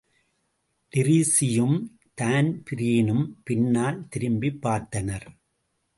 [0.93, 1.75] டிரீஸியும்,
[2.21, 5.27] தான்பிரீனும் பின்னால் திரும்பிப் பார்த்தனர்.